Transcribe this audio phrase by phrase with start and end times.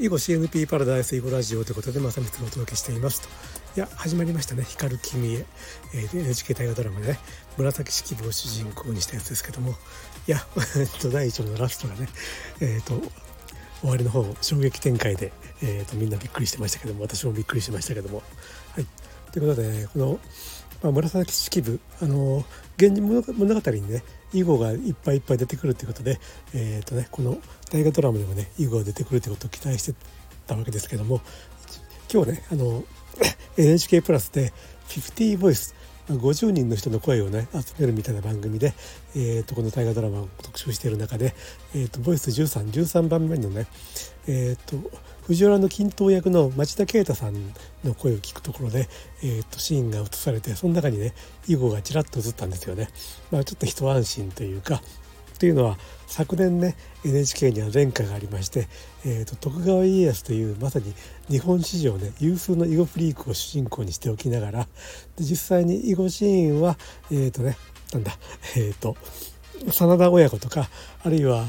[0.00, 3.28] 囲碁 CNP パラダイス囲碁ラジオということでまさにお届けしていますと。
[3.76, 4.62] いや始まりましたね。
[4.62, 5.44] 光る君へ、
[5.92, 7.18] えー、NHK 大河ドラマでね
[7.56, 9.74] 紫式部を主人公にしたやつですけども。
[10.28, 10.38] いや
[11.12, 12.08] 第1話のラストがね
[12.60, 13.02] えっ、ー、と
[13.80, 15.32] 終わりの方衝撃展開で、
[15.62, 18.22] えーと、みんなびっくりしてましたけども私もびっくりしましたけども。
[18.74, 18.86] はい。
[19.32, 20.20] ということで、ね、この、
[20.82, 22.44] まあ、紫式部あの
[22.78, 24.02] 源氏物語にね
[24.32, 26.20] 囲碁がいっぱいいっぱい出てくるということで、
[26.54, 27.38] えーとね、この
[27.70, 29.94] 大河ドラマでもね囲碁が出てくるということを期待して
[30.46, 31.20] たわけですけども
[32.12, 32.84] 今日ねあの
[33.56, 34.52] NHK プラスで
[34.88, 35.74] 「50ボイス」
[36.08, 38.72] 50人の人の声をね集めるみたいな番組で、
[39.14, 41.34] えー、とこの大河ドラマを特集している中で、
[41.74, 43.66] えー、とボイス1313 13番目のね、
[44.26, 44.90] えー、と
[45.26, 47.34] 藤原の均等役の町田啓太さん
[47.84, 48.88] の声を聞くところで、
[49.22, 51.12] えー、とシーンが映されてその中にね
[51.46, 52.88] 囲碁がちらっと映ったんですよね。
[53.30, 54.80] まあ、ちょっと一安心というか
[55.38, 58.68] というのは昨年ね NHK には前科がありまして、
[59.04, 60.94] えーと、徳川家康というまさに
[61.28, 64.64] 日本史上ね有数の囲碁フリークを主人公にしておきながら
[65.16, 66.76] で実際に囲碁シーンは
[67.10, 67.56] えっ、ー、とね
[67.92, 68.12] なんだ
[68.56, 68.96] えっ、ー、と
[69.70, 70.68] 真田親子とか
[71.02, 71.44] あるいは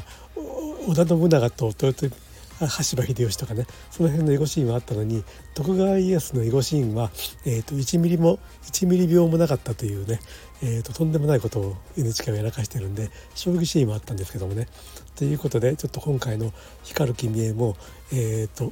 [0.88, 2.29] 織田信長と豊臣
[2.68, 7.12] 羽柴秀吉とかねその辺の囲碁シーンはあったのに徳川家康の囲碁シーンは、
[7.46, 10.20] えーと、1ミリも1ミリ秒もなかったというね、
[10.62, 14.68] えーと、とんでもないことを NHK がやらかしてるんで将棋シーンもあったんですけどもね。
[15.16, 17.76] ということでちょっと今回の「光る君へも」
[18.12, 18.72] えっ、ー、と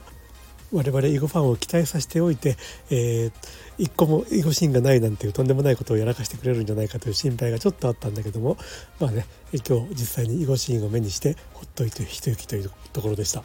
[0.73, 2.58] 我々囲碁ファンを期待させておいて、
[2.89, 3.31] えー、
[3.77, 8.58] 一個も囲碁シーンがないなんていうとんでもないことをやらかしてくれるんじゃないかという心配がちょっとあったんだけども
[8.99, 13.43] まあね今日実際に囲碁シーンを目にしてほっといて一息というところでした。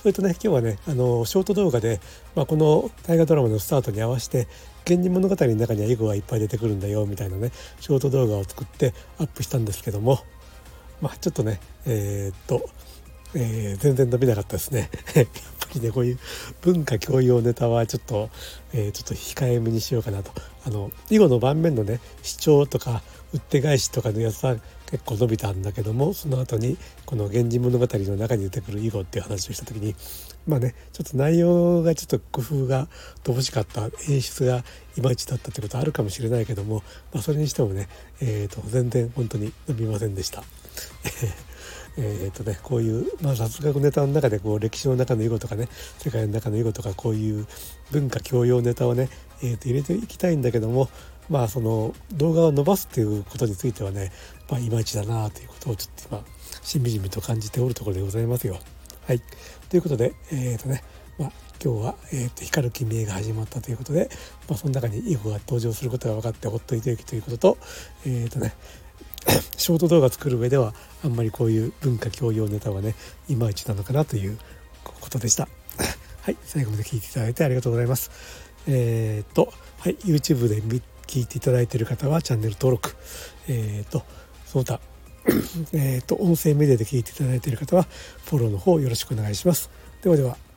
[0.00, 2.00] それとね今日はねあのショート動画で、
[2.36, 4.46] まあ、この大河ドラマのスタートに合わせて
[4.86, 10.20] 「源氏物語」の中には囲碁がいっぱい出てくるんだよみたいなねショート動画を作ってアップしたんですけども
[11.00, 12.68] まあちょっとねえー、っと、
[13.34, 14.90] えー、全然伸びなかったですね。
[15.14, 16.18] やっぱりねこういう
[16.62, 18.30] 文化教養ネタはちょっと、
[18.72, 20.30] えー、ちょっと控えめにしようかなと
[20.64, 23.02] あの囲碁の盤面のね主張とか
[23.34, 24.56] 打って返しとかのやつは
[24.90, 29.94] 結構伸びたんだけどもその後にこの「源氏物語」の中に出てくる囲碁っていう話をした時に
[30.46, 32.88] まあねちょっと内容がちょっと工夫が
[33.22, 34.64] 乏しかった演出が
[34.96, 36.82] いまいちだったってことあるかもしれないけども、
[37.12, 37.88] まあ、それにしてもね、
[38.20, 40.42] えー、と全然本当に伸びませんでした。
[42.00, 47.44] えーとね、こういう、まあ、雑学ネタの中でこう歴史の中の囲碁とかね世界の中の囲碁とかこういう
[47.90, 49.08] 文化教養ネタをね、
[49.42, 50.88] えー、と入れていきたいんだけども
[51.28, 54.12] まあその動画を伸ばすっていうことについてはね、
[54.50, 56.24] まあ、いまいちだなということをちょっと今
[56.62, 58.58] しみじみと感じておるところでございますよ。
[59.06, 59.22] はい、
[59.68, 60.82] ということでえっ、ー、とね、
[61.18, 64.10] まあ、今日は、えーと、光る君へが始まったということで、
[64.48, 67.58] まあ、その中に囲碁が登場することが分かってほっといておきということと
[68.04, 68.54] えっ、ー、とね
[69.56, 70.74] ショート動画作る上では
[71.04, 72.94] あんまりこういう文化教養ネタはね
[73.28, 74.38] いまいちなのかなという
[74.84, 75.48] ことでした。
[76.22, 78.10] はい、最後まで聞いていただいてありがとうございます。
[78.66, 80.60] えっ、ー、と、はい、YouTube で
[81.08, 82.94] 聞いていただいている方はチャンネル登録、
[83.48, 84.04] えっ、ー、と、
[84.44, 84.80] その他、
[85.72, 87.82] えっ、と、音声メディアで聞いていただいている方は
[88.26, 89.70] フォローの方よろしくお願いします。
[90.02, 90.47] ではでは。